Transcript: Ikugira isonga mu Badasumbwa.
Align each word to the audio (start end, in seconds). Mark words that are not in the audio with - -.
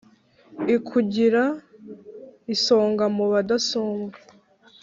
Ikugira 0.75 1.43
isonga 2.53 3.05
mu 3.15 3.25
Badasumbwa. 3.31 4.17